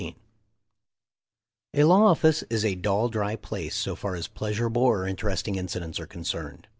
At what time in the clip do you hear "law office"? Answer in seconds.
1.83-2.41